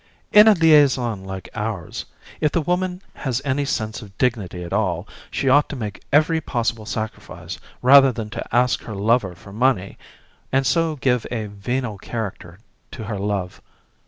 [0.31, 2.05] "In a liaison like ours,
[2.39, 6.41] if the woman has any sense of dignity at all, she ought to make every
[6.41, 9.99] possible sacrifice rather than ask her lover for money
[10.51, 12.57] and so give a venal character
[12.89, 13.61] to her love.